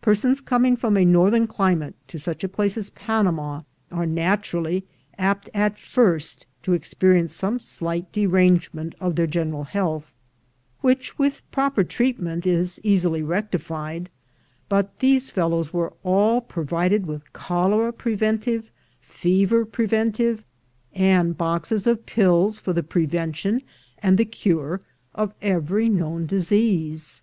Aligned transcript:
Persons 0.00 0.40
coming 0.40 0.74
from 0.74 0.96
a 0.96 1.04
northern 1.04 1.46
climate 1.46 1.94
to 2.08 2.18
such 2.18 2.42
a 2.42 2.48
place 2.48 2.78
as 2.78 2.88
Panama, 2.88 3.60
are 3.92 4.06
natu 4.06 4.54
rally 4.54 4.86
apt 5.18 5.50
at 5.52 5.76
first 5.76 6.46
to 6.62 6.72
experience 6.72 7.34
some 7.34 7.58
slight 7.58 8.10
derange 8.10 8.72
ment 8.72 8.94
of 9.00 9.16
their 9.16 9.26
general 9.26 9.64
health, 9.64 10.14
which, 10.80 11.18
with 11.18 11.42
proper 11.50 11.84
treatment, 11.84 12.46
is 12.46 12.80
easily 12.84 13.20
rectified; 13.22 14.08
but 14.70 15.00
these 15.00 15.28
fellows 15.28 15.74
were 15.74 15.88
ACROSS 15.88 16.02
THE 16.02 16.08
ISTHMUS 16.08 16.12
43 16.12 16.12
all 16.22 16.40
provided 16.40 17.06
with 17.06 17.32
cholera 17.34 17.92
preventive, 17.92 18.72
fever 19.02 19.66
preven 19.66 20.14
tive, 20.14 20.42
and 20.94 21.36
boxes 21.36 21.86
of 21.86 22.06
pills 22.06 22.58
for 22.58 22.72
the 22.72 22.82
prevention 22.82 23.60
and 23.98 24.16
the 24.16 24.24
cure 24.24 24.80
of 25.14 25.34
every 25.42 25.90
known 25.90 26.24
disease. 26.24 27.22